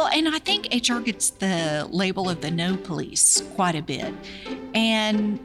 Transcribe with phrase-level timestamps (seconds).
[0.00, 4.14] Well, and I think HR gets the label of the no police quite a bit.
[4.74, 5.38] And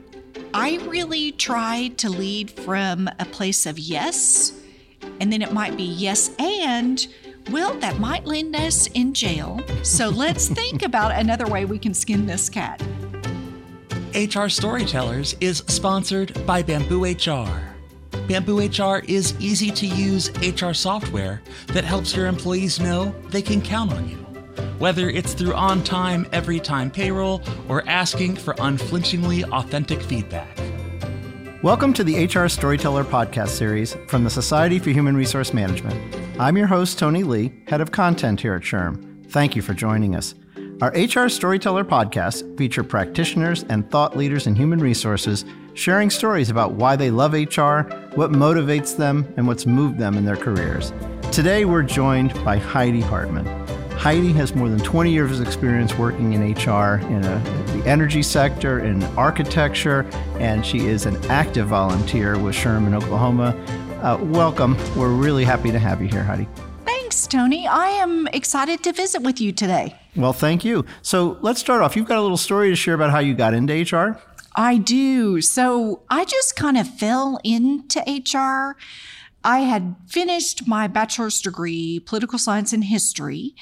[0.53, 4.53] I really try to lead from a place of yes,
[5.19, 7.05] and then it might be yes and.
[7.51, 9.59] Well, that might land us in jail.
[9.83, 12.81] So let's think about another way we can skin this cat.
[14.15, 17.75] HR Storytellers is sponsored by Bamboo HR.
[18.29, 23.61] Bamboo HR is easy to use HR software that helps your employees know they can
[23.61, 24.24] count on you.
[24.77, 30.59] Whether it's through on time, every time payroll or asking for unflinchingly authentic feedback.
[31.63, 35.97] Welcome to the HR Storyteller podcast series from the Society for Human Resource Management.
[36.37, 39.31] I'm your host, Tony Lee, head of content here at SHRM.
[39.31, 40.35] Thank you for joining us.
[40.81, 46.73] Our HR Storyteller podcasts feature practitioners and thought leaders in human resources sharing stories about
[46.73, 50.91] why they love HR, what motivates them, and what's moved them in their careers.
[51.31, 53.45] Today, we're joined by Heidi Hartman.
[54.05, 57.39] Heidi has more than 20 years of experience working in HR in a,
[57.73, 60.05] the energy sector, in architecture,
[60.37, 63.57] and she is an active volunteer with SHRM, Oklahoma.
[64.03, 64.77] Uh, welcome.
[64.95, 66.47] We're really happy to have you here, Heidi.
[66.85, 67.67] Thanks, Tony.
[67.67, 69.99] I am excited to visit with you today.
[70.15, 70.85] Well, thank you.
[71.01, 71.95] So let's start off.
[71.95, 74.21] You've got a little story to share about how you got into HR.
[74.55, 75.41] I do.
[75.41, 78.77] So I just kind of fell into HR.
[79.43, 83.55] I had finished my bachelor's degree, political science and history,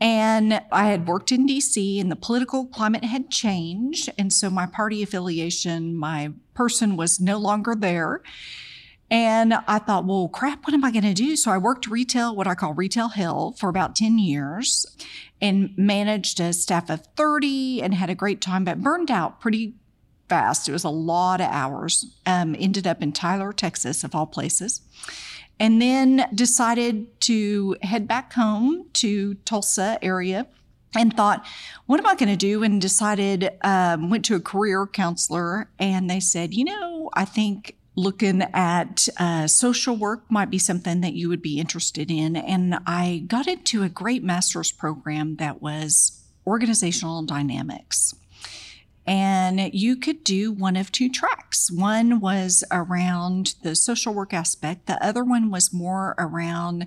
[0.00, 4.10] and I had worked in DC and the political climate had changed.
[4.16, 8.22] And so my party affiliation, my person was no longer there.
[9.10, 11.34] And I thought, well, crap, what am I going to do?
[11.34, 14.86] So I worked retail, what I call retail hell, for about 10 years
[15.40, 19.74] and managed a staff of 30 and had a great time, but burned out pretty
[20.28, 20.68] fast.
[20.68, 22.14] It was a lot of hours.
[22.26, 24.82] Um, ended up in Tyler, Texas, of all places.
[25.60, 30.46] And then decided to head back home to Tulsa area
[30.94, 31.44] and thought,
[31.86, 32.62] what am I going to do?
[32.62, 37.76] And decided, um, went to a career counselor and they said, you know, I think
[37.98, 42.36] looking at uh, social work might be something that you would be interested in.
[42.36, 48.14] And I got into a great master's program that was organizational dynamics.
[49.08, 51.70] And you could do one of two tracks.
[51.72, 56.86] One was around the social work aspect, the other one was more around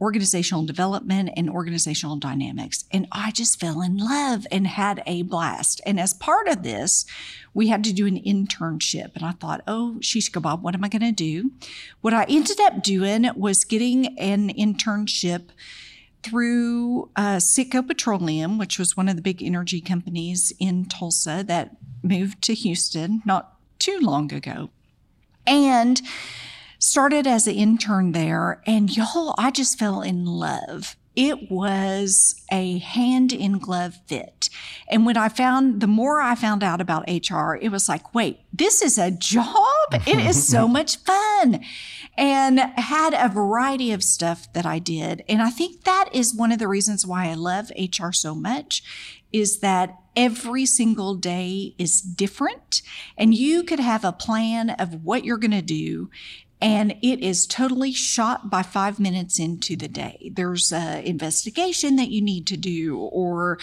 [0.00, 2.84] organizational development and organizational dynamics.
[2.90, 5.80] And I just fell in love and had a blast.
[5.86, 7.06] And as part of this,
[7.54, 9.14] we had to do an internship.
[9.14, 11.52] And I thought, oh, sheesh kebab, what am I going to do?
[12.00, 15.50] What I ended up doing was getting an internship
[16.22, 21.76] through uh, Citgo Petroleum, which was one of the big energy companies in Tulsa that
[22.02, 24.70] moved to Houston not too long ago.
[25.46, 26.00] And
[26.78, 30.96] started as an intern there, and y'all, I just fell in love.
[31.14, 34.48] It was a hand in glove fit.
[34.88, 38.40] And when I found, the more I found out about HR, it was like, wait,
[38.52, 39.66] this is a job.
[39.92, 41.60] It is so much fun.
[42.16, 45.24] And had a variety of stuff that I did.
[45.28, 48.82] And I think that is one of the reasons why I love HR so much
[49.32, 52.82] is that every single day is different
[53.16, 56.10] and you could have a plan of what you're going to do
[56.62, 60.30] and it is totally shot by five minutes into the day.
[60.32, 63.58] There's an investigation that you need to do, or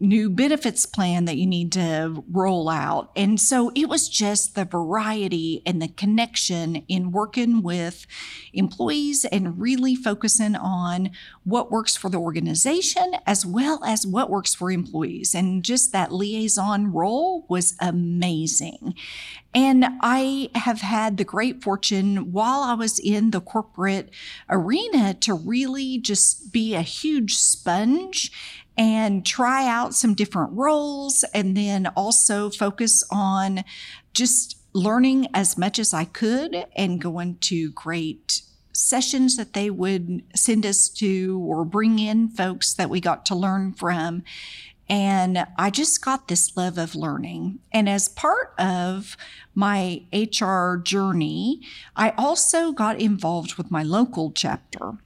[0.00, 3.10] new benefits plan that you need to roll out.
[3.16, 8.06] And so it was just the variety and the connection in working with
[8.52, 11.10] employees and really focusing on
[11.44, 15.34] what works for the organization as well as what works for employees.
[15.34, 18.94] And just that liaison role was amazing.
[19.54, 24.10] And I have had the great fortune while I was in the corporate
[24.48, 28.30] arena to really just be a huge sponge
[28.78, 33.64] and try out some different roles and then also focus on
[34.14, 40.22] just learning as much as I could and going to great sessions that they would
[40.36, 44.22] send us to or bring in folks that we got to learn from.
[44.88, 47.58] And I just got this love of learning.
[47.72, 49.16] And as part of
[49.54, 51.60] my HR journey,
[51.96, 54.98] I also got involved with my local chapter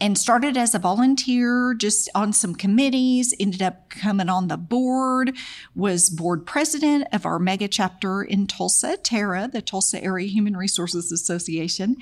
[0.00, 5.36] and started as a volunteer just on some committees ended up coming on the board
[5.74, 11.12] was board president of our mega chapter in tulsa TAHRA the tulsa area human resources
[11.12, 11.96] association.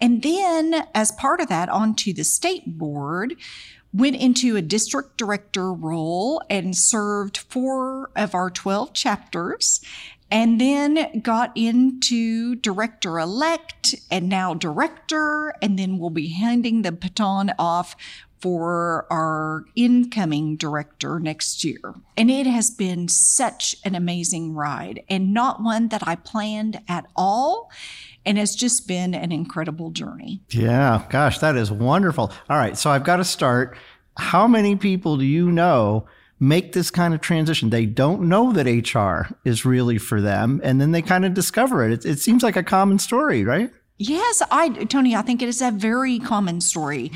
[0.00, 3.36] And then as part of that onto the state board
[3.92, 9.80] went into a district director role and served four of our 12 chapters
[10.30, 15.54] and then got into director elect and now director.
[15.62, 17.96] And then we'll be handing the baton off
[18.40, 21.94] for our incoming director next year.
[22.16, 27.06] And it has been such an amazing ride and not one that I planned at
[27.16, 27.70] all.
[28.24, 30.42] And it's just been an incredible journey.
[30.50, 32.32] Yeah, gosh, that is wonderful.
[32.50, 33.76] All right, so I've got to start.
[34.18, 36.06] How many people do you know
[36.38, 37.70] make this kind of transition?
[37.70, 41.84] They don't know that HR is really for them, and then they kind of discover
[41.84, 41.92] it.
[41.92, 43.70] It, it seems like a common story, right?
[43.98, 47.10] Yes, I Tony, I think it is a very common story.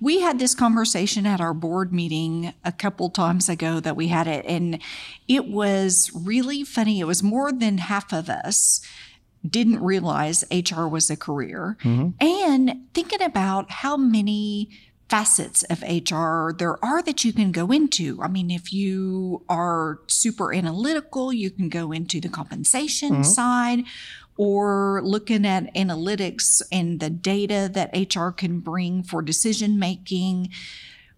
[0.00, 4.26] We had this conversation at our board meeting a couple times ago that we had
[4.26, 4.80] it, and
[5.28, 7.00] it was really funny.
[7.00, 8.80] It was more than half of us
[9.48, 11.76] didn't realize HR was a career.
[11.82, 12.10] Mm-hmm.
[12.20, 14.70] And thinking about how many
[15.14, 18.20] facets of HR there are that you can go into.
[18.20, 23.22] I mean, if you are super analytical, you can go into the compensation mm-hmm.
[23.22, 23.84] side
[24.36, 30.50] or looking at analytics and the data that HR can bring for decision making,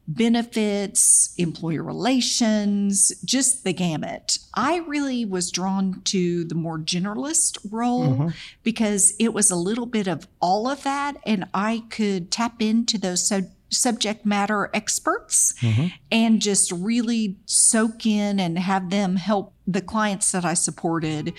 [0.06, 4.37] benefits, employer relations, just the gamut.
[4.52, 8.28] I really was drawn to the more generalist role mm-hmm.
[8.62, 12.99] because it was a little bit of all of that, and I could tap into
[12.99, 15.86] those so subject matter experts mm-hmm.
[16.10, 21.32] and just really soak in and have them help the clients that I supported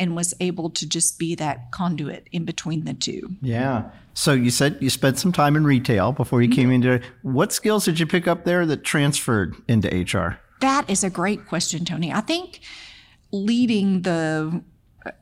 [0.00, 3.36] and was able to just be that conduit in between the two.
[3.40, 3.90] Yeah.
[4.14, 6.54] So you said you spent some time in retail before you mm-hmm.
[6.54, 10.38] came into what skills did you pick up there that transferred into HR?
[10.60, 12.12] That is a great question, Tony.
[12.12, 12.60] I think
[13.30, 14.62] leading the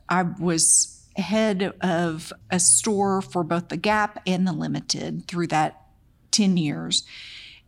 [0.07, 5.82] I was head of a store for both the Gap and the Limited through that
[6.33, 7.03] 10 years.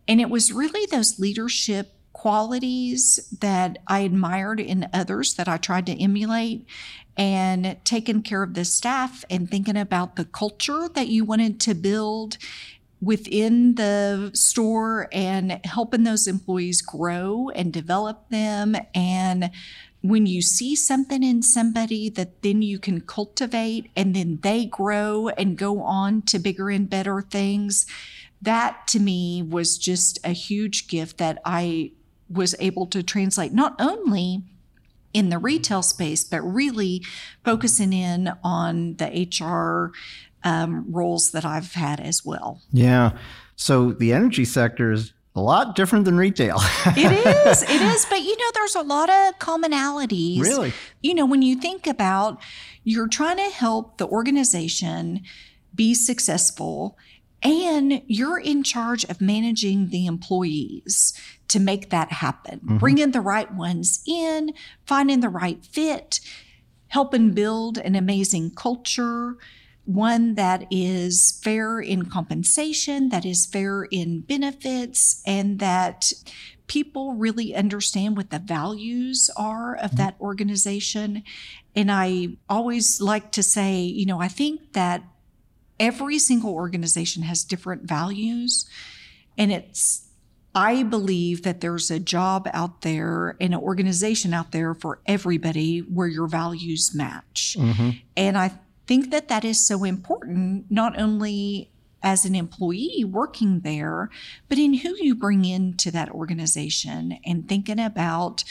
[0.07, 5.85] And it was really those leadership qualities that I admired in others that I tried
[5.87, 6.65] to emulate
[7.17, 11.73] and taking care of the staff and thinking about the culture that you wanted to
[11.73, 12.37] build
[13.01, 19.51] within the store and helping those employees grow and develop them and
[20.01, 25.29] when you see something in somebody that then you can cultivate and then they grow
[25.29, 27.85] and go on to bigger and better things
[28.41, 31.91] that to me was just a huge gift that I
[32.29, 34.43] was able to translate not only
[35.13, 37.01] in the retail space, but really
[37.43, 39.93] focusing in on the HR
[40.43, 42.61] um, roles that I've had as well.
[42.71, 43.17] Yeah.
[43.55, 46.57] So the energy sector is a lot different than retail.
[46.85, 47.63] it is.
[47.63, 48.05] It is.
[48.05, 50.41] But you know, there's a lot of commonalities.
[50.41, 50.73] Really?
[51.01, 52.41] You know, when you think about
[52.83, 55.23] you're trying to help the organization
[55.73, 56.97] be successful
[57.45, 61.13] and you're in charge of managing the employees
[61.47, 62.77] to make that happen, mm-hmm.
[62.77, 64.51] bringing the right ones in,
[64.85, 66.19] finding the right fit,
[66.87, 69.37] helping build an amazing culture,
[69.83, 76.11] one that is fair in compensation, that is fair in benefits, and that
[76.65, 79.97] people really understand what the values are of mm-hmm.
[79.97, 81.21] that organization.
[81.75, 85.03] And I always like to say, you know, I think that
[85.79, 88.69] every single organization has different values.
[89.37, 90.07] And it's,
[90.53, 95.79] I believe that there's a job out there and an organization out there for everybody
[95.79, 97.57] where your values match.
[97.59, 97.89] Mm-hmm.
[98.15, 98.53] And I
[98.87, 104.09] think that that is so important, not only as an employee working there,
[104.47, 108.43] but in who you bring into that organization and thinking about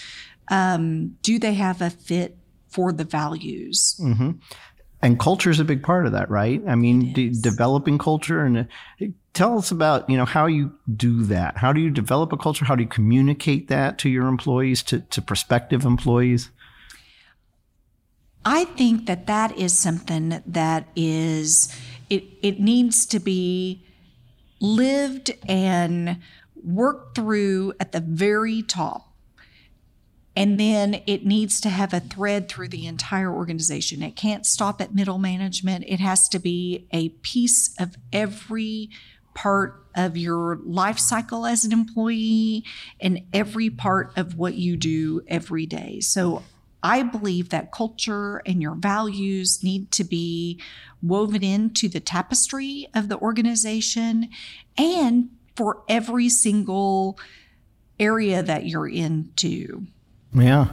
[0.49, 2.37] um, do they have a fit
[2.68, 3.99] for the values?
[4.02, 4.32] Mm-hmm
[5.04, 6.62] and culture is a big part of that, right?
[6.66, 11.25] I mean, de- developing culture and uh, tell us about, you know, how you do
[11.25, 11.58] that.
[11.58, 12.64] How do you develop a culture?
[12.64, 16.50] How do you communicate that to your employees, to, to prospective employees?
[18.46, 21.70] I think that that is something that is,
[22.08, 23.84] it, it needs to be
[24.61, 26.16] lived and
[26.64, 29.03] worked through at the very top
[30.36, 34.02] and then it needs to have a thread through the entire organization.
[34.02, 35.84] It can't stop at middle management.
[35.86, 38.90] It has to be a piece of every
[39.34, 42.64] part of your life cycle as an employee
[43.00, 46.00] and every part of what you do every day.
[46.00, 46.42] So
[46.82, 50.60] I believe that culture and your values need to be
[51.00, 54.28] woven into the tapestry of the organization
[54.76, 57.18] and for every single
[57.98, 59.86] area that you're into.
[60.34, 60.68] Yeah.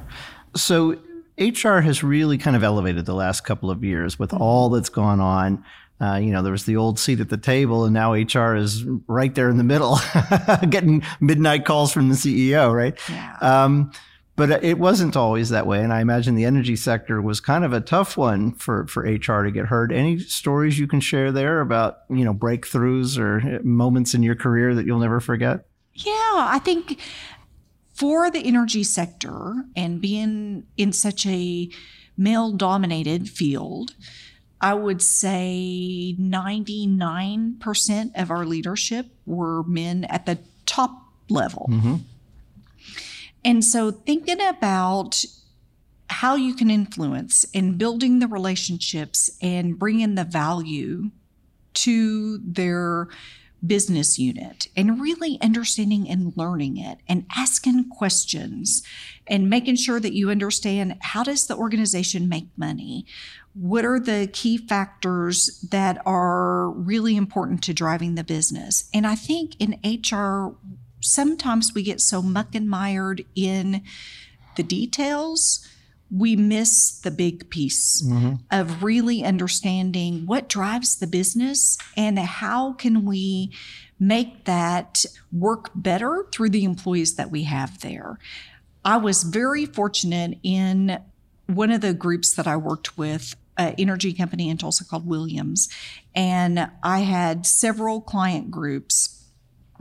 [0.56, 0.98] So
[1.38, 4.42] HR has really kind of elevated the last couple of years with mm-hmm.
[4.42, 5.64] all that's gone on.
[6.00, 8.84] Uh, you know, there was the old seat at the table, and now HR is
[9.08, 10.00] right there in the middle,
[10.70, 12.98] getting midnight calls from the CEO, right?
[13.08, 13.38] Yeah.
[13.40, 13.92] Um,
[14.36, 15.84] but it wasn't always that way.
[15.84, 19.44] And I imagine the energy sector was kind of a tough one for, for HR
[19.44, 19.92] to get heard.
[19.92, 24.74] Any stories you can share there about, you know, breakthroughs or moments in your career
[24.74, 25.66] that you'll never forget?
[25.94, 27.00] Yeah, I think
[28.02, 31.70] for the energy sector and being in such a
[32.18, 33.94] male dominated field,
[34.60, 41.68] I would say 99% of our leadership were men at the top level.
[41.70, 41.96] Mm-hmm.
[43.46, 45.24] And so thinking about
[46.08, 51.12] how you can influence and building the relationships and bringing the value
[51.76, 53.10] to their
[53.66, 58.82] business unit and really understanding and learning it and asking questions
[59.28, 63.06] and making sure that you understand how does the organization make money?
[63.54, 68.90] What are the key factors that are really important to driving the business?
[68.94, 70.56] And i think in hr
[71.02, 73.82] sometimes we get so muck and mired in
[74.56, 75.68] the details
[76.12, 78.36] we miss the big piece mm-hmm.
[78.52, 83.52] of really understanding what drives the business and how can we
[84.00, 88.18] make that work better through the employees that we have there.
[88.84, 91.00] I was very fortunate in
[91.46, 95.70] one of the groups that I worked with, an energy company in Tulsa called Williams,
[96.16, 99.21] and I had several client groups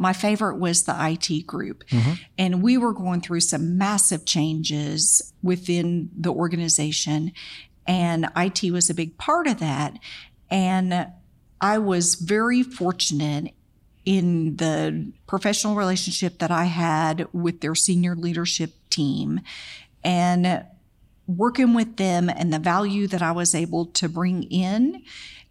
[0.01, 1.87] my favorite was the IT group.
[1.89, 2.13] Mm-hmm.
[2.39, 7.33] And we were going through some massive changes within the organization.
[7.87, 9.99] And IT was a big part of that.
[10.51, 11.09] And
[11.61, 13.53] I was very fortunate
[14.07, 19.41] in the professional relationship that I had with their senior leadership team
[20.03, 20.65] and
[21.27, 25.03] working with them and the value that I was able to bring in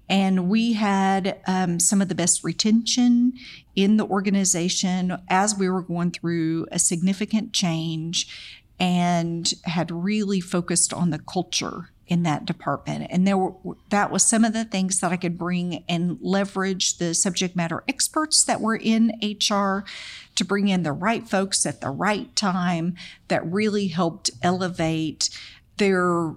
[0.09, 3.33] and we had um, some of the best retention
[3.75, 8.27] in the organization as we were going through a significant change
[8.79, 13.05] and had really focused on the culture in that department.
[13.11, 16.97] And there were, that was some of the things that I could bring and leverage
[16.97, 19.83] the subject matter experts that were in HR
[20.33, 22.95] to bring in the right folks at the right time
[23.27, 25.29] that really helped elevate
[25.77, 26.33] their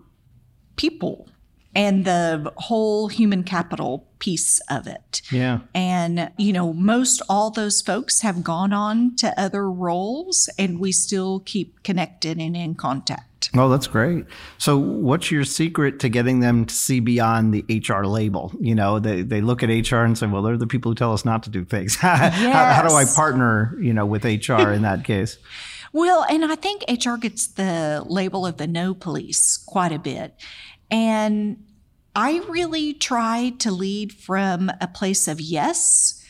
[0.77, 1.29] people
[1.75, 5.23] and the whole human capital piece of it.
[5.31, 5.61] Yeah.
[5.75, 10.93] And, you know, most all those folks have gone on to other roles and we
[10.93, 13.51] still keep connected and in contact.
[13.57, 14.25] Oh, that's great.
[14.59, 18.53] So, what's your secret to getting them to see beyond the HR label?
[18.61, 21.13] You know, they, they look at HR and say, well, they're the people who tell
[21.13, 21.99] us not to do things.
[22.03, 22.35] yes.
[22.35, 25.39] how, how do I partner, you know, with HR in that case?
[25.93, 30.35] Well, and I think HR gets the label of the no police quite a bit.
[30.93, 31.65] And
[32.15, 36.23] I really try to lead from a place of yes,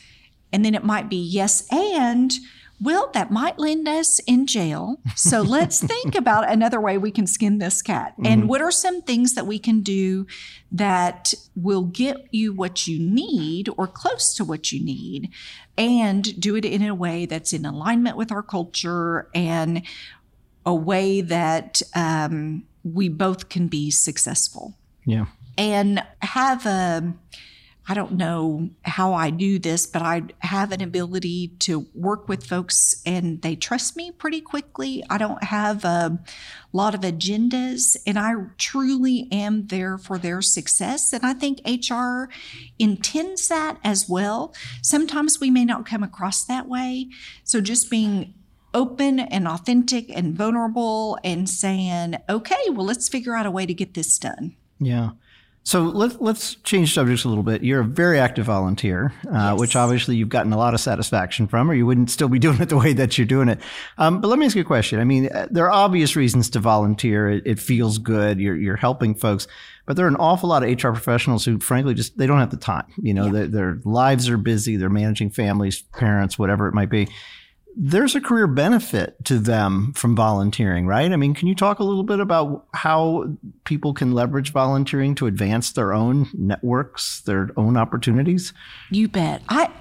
[0.51, 2.33] and then it might be yes and.
[2.81, 4.99] Well, that might land us in jail.
[5.15, 8.11] So let's think about another way we can skin this cat.
[8.13, 8.25] Mm-hmm.
[8.25, 10.27] And what are some things that we can do
[10.69, 15.29] that will get you what you need or close to what you need
[15.77, 19.83] and do it in a way that's in alignment with our culture and
[20.65, 24.77] a way that um, we both can be successful.
[25.05, 25.25] Yeah.
[25.57, 27.13] And have a,
[27.87, 32.45] I don't know how I do this, but I have an ability to work with
[32.45, 35.03] folks and they trust me pretty quickly.
[35.09, 36.19] I don't have a
[36.71, 41.11] lot of agendas and I truly am there for their success.
[41.11, 42.31] And I think HR
[42.79, 44.55] intends that as well.
[44.81, 47.09] Sometimes we may not come across that way.
[47.43, 48.33] So just being
[48.73, 53.73] open and authentic and vulnerable and saying, okay, well, let's figure out a way to
[53.73, 54.55] get this done.
[54.79, 55.11] Yeah.
[55.65, 57.63] So let's let's change subjects a little bit.
[57.63, 59.59] You're a very active volunteer, uh, yes.
[59.59, 62.59] which obviously you've gotten a lot of satisfaction from, or you wouldn't still be doing
[62.59, 63.61] it the way that you're doing it.
[63.97, 64.99] Um, but let me ask you a question.
[64.99, 67.29] I mean, uh, there are obvious reasons to volunteer.
[67.29, 68.41] It, it, feels good.
[68.41, 69.47] You're you're helping folks,
[69.85, 72.51] but there are an awful lot of HR professionals who, frankly, just they don't have
[72.51, 72.91] the time.
[72.97, 73.31] You know, yeah.
[73.31, 74.75] their, their lives are busy.
[74.75, 77.07] They're managing families, parents, whatever it might be
[77.75, 81.11] there's a career benefit to them from volunteering, right?
[81.11, 85.27] I mean, can you talk a little bit about how people can leverage volunteering to
[85.27, 88.53] advance their own networks, their own opportunities?
[88.91, 89.41] You bet.
[89.49, 89.71] I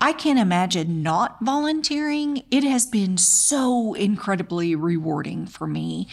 [0.00, 2.42] I can't imagine not volunteering.
[2.50, 6.08] It has been so incredibly rewarding for me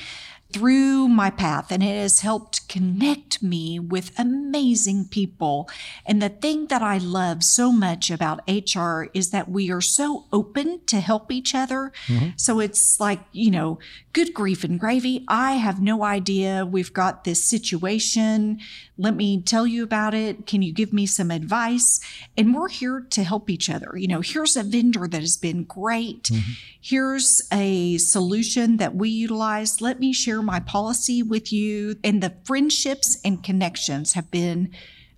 [0.54, 5.68] through my path and it has helped connect me with amazing people.
[6.06, 10.26] And the thing that I love so much about HR is that we are so
[10.32, 11.92] open to help each other.
[12.08, 12.30] Mm-hmm.
[12.38, 13.80] So it's like, you know,
[14.14, 15.26] good grief and gravy.
[15.28, 16.66] I have no idea.
[16.66, 18.60] We've got this situation.
[18.96, 20.46] Let me tell you about it.
[20.46, 22.00] Can you give me some advice?
[22.38, 23.94] And we're here to help each other.
[23.96, 26.26] You know, here's a vendor that has been great.
[26.26, 26.52] Mm-hmm.
[26.80, 29.82] Here's a solution that we utilize.
[29.82, 31.96] Let me share my policy with you.
[32.04, 34.72] And the friendships and connections have been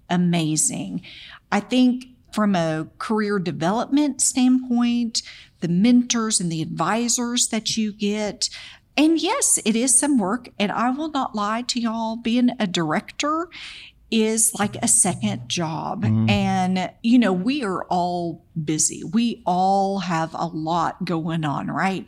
[0.09, 1.01] amazing.
[1.51, 5.21] I think from a career development standpoint,
[5.61, 8.49] the mentors and the advisors that you get,
[8.97, 10.49] and yes, it is some work.
[10.59, 13.49] And I will not lie to y'all, being a director
[14.11, 16.03] is like a second job.
[16.03, 16.29] Mm-hmm.
[16.29, 19.03] And, you know, we are all busy.
[19.03, 22.07] We all have a lot going on, right?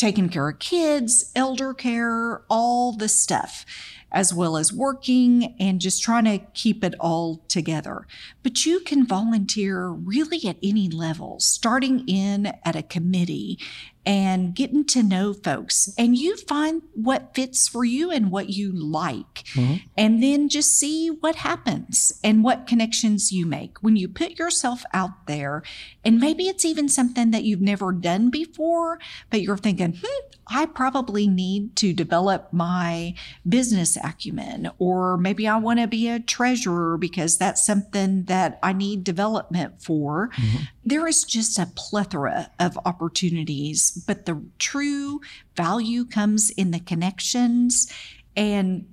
[0.00, 3.66] Taking care of kids, elder care, all the stuff
[4.10, 8.06] as well as working and just trying to keep it all together.
[8.42, 13.58] But you can volunteer really at any level, starting in at a committee
[14.06, 15.92] and getting to know folks.
[15.98, 19.44] And you find what fits for you and what you like.
[19.52, 19.74] Mm-hmm.
[19.96, 24.82] And then just see what happens and what connections you make when you put yourself
[24.92, 25.62] out there.
[26.04, 28.98] And maybe it's even something that you've never done before,
[29.30, 33.14] but you're thinking, hmm, I probably need to develop my
[33.48, 38.72] business acumen, or maybe I want to be a treasurer because that's something that I
[38.72, 40.30] need development for.
[40.30, 40.64] Mm-hmm.
[40.84, 45.20] There is just a plethora of opportunities, but the true
[45.56, 47.92] value comes in the connections.
[48.36, 48.86] And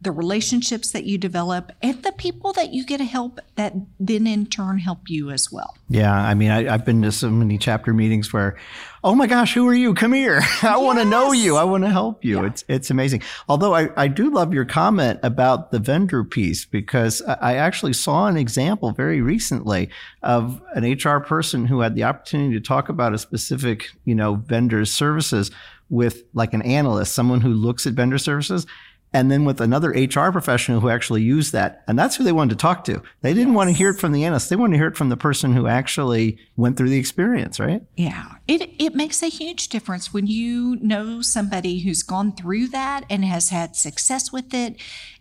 [0.00, 4.28] the relationships that you develop and the people that you get to help that then
[4.28, 5.76] in turn help you as well.
[5.88, 6.14] Yeah.
[6.14, 8.56] I mean, I, have been to so many chapter meetings where,
[9.02, 9.94] oh my gosh, who are you?
[9.94, 10.36] Come here.
[10.62, 10.78] I yes.
[10.78, 11.56] want to know you.
[11.56, 12.40] I want to help you.
[12.40, 12.46] Yeah.
[12.46, 13.22] It's, it's amazing.
[13.48, 18.28] Although I, I do love your comment about the vendor piece because I actually saw
[18.28, 19.90] an example very recently
[20.22, 24.36] of an HR person who had the opportunity to talk about a specific, you know,
[24.36, 25.50] vendor's services
[25.90, 28.66] with like an analyst, someone who looks at vendor services
[29.12, 31.82] and then with another HR professional who actually used that.
[31.88, 33.02] And that's who they wanted to talk to.
[33.22, 33.56] They didn't yes.
[33.56, 34.50] want to hear it from the analyst.
[34.50, 37.82] They wanted to hear it from the person who actually went through the experience, right?
[37.96, 38.32] Yeah.
[38.46, 43.24] It, it makes a huge difference when you know somebody who's gone through that and
[43.24, 44.76] has had success with it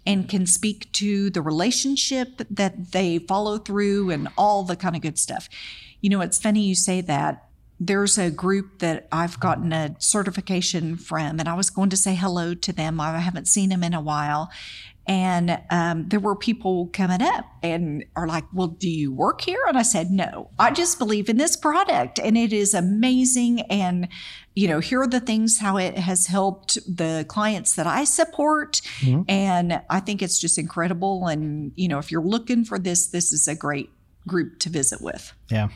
[0.05, 5.01] and can speak to the relationship that they follow through and all the kind of
[5.01, 5.47] good stuff.
[6.01, 7.46] You know, it's funny you say that
[7.79, 12.15] there's a group that I've gotten a certification from, and I was going to say
[12.15, 12.99] hello to them.
[12.99, 14.49] I haven't seen them in a while.
[15.07, 19.63] And um, there were people coming up and are like, Well, do you work here?
[19.67, 23.61] And I said, No, I just believe in this product and it is amazing.
[23.61, 24.09] And,
[24.53, 28.81] you know, here are the things how it has helped the clients that I support.
[28.99, 29.21] Mm-hmm.
[29.29, 31.27] And I think it's just incredible.
[31.27, 33.89] And, you know, if you're looking for this, this is a great
[34.27, 35.31] group to visit with.
[35.49, 35.69] Yeah.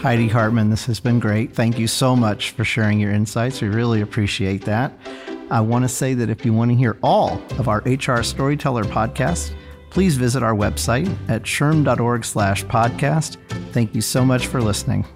[0.00, 1.54] Heidi Hartman, this has been great.
[1.54, 3.62] Thank you so much for sharing your insights.
[3.62, 4.92] We really appreciate that.
[5.50, 8.84] I want to say that if you want to hear all of our HR Storyteller
[8.84, 9.52] podcasts,
[9.90, 13.38] please visit our website at shrm.org slash podcast.
[13.72, 15.06] Thank you so much for listening.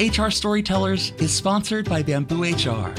[0.00, 2.92] HR Storytellers is sponsored by Bamboo HR.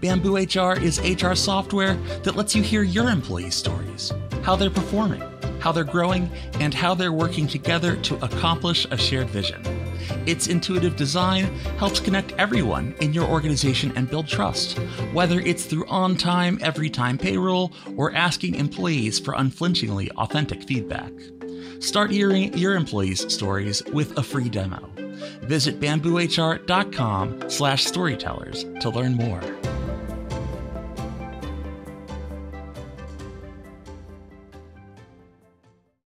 [0.00, 5.22] Bamboo HR is HR software that lets you hear your employees' stories, how they're performing
[5.64, 9.62] how they're growing, and how they're working together to accomplish a shared vision.
[10.26, 11.44] Its intuitive design
[11.78, 14.76] helps connect everyone in your organization and build trust,
[15.14, 21.10] whether it's through on time, every time payroll, or asking employees for unflinchingly authentic feedback.
[21.78, 24.90] Start hearing your employees' stories with a free demo.
[25.44, 29.40] Visit bamboohr.com slash storytellers to learn more.